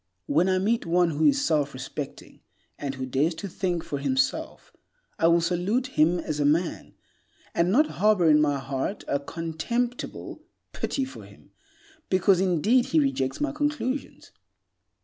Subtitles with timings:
[0.25, 2.41] When I meet one who is self respecting,
[2.79, 4.73] and who dares to think for himself,
[5.19, 6.95] I will salute him as a man,
[7.53, 10.41] and not harbor in my heart a contemptible
[10.73, 11.51] pity for him,
[12.09, 14.31] because, indeed, he rejects my conclusions.